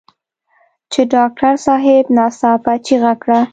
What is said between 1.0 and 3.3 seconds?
ډاکټر صاحب ناڅاپه چيغه